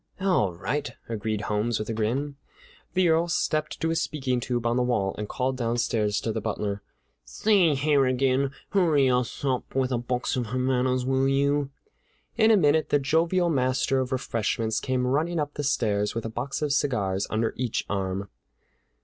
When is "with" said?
1.77-1.87, 16.15-16.25